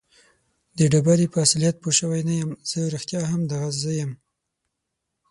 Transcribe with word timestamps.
د 0.77 0.79
ډبرې 0.91 1.27
په 1.33 1.37
اصلیت 1.45 1.75
پوه 1.83 1.93
شوی 1.99 2.21
نه 2.29 2.33
یم. 2.39 2.51
زه 2.69 2.79
رښتیا 2.95 3.21
هم 3.31 3.41
دغه 3.51 3.69
زه 3.81 3.91
یم؟ 3.99 4.11